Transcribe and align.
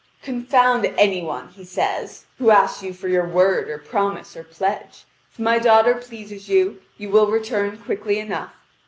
"Confound 0.23 0.87
any 0.97 1.21
one," 1.21 1.49
he 1.49 1.63
says, 1.63 2.25
"who 2.39 2.49
asks 2.49 2.81
you 2.81 2.91
for 2.91 3.07
your 3.07 3.27
word 3.29 3.69
or 3.69 3.77
promise 3.77 4.35
or 4.35 4.43
pledge. 4.43 5.05
If 5.31 5.37
my 5.37 5.59
daughter 5.59 5.93
pleases 5.93 6.49
you, 6.49 6.81
you 6.97 7.11
will 7.11 7.29
return 7.29 7.77
quickly 7.77 8.17
enough. 8.17 8.51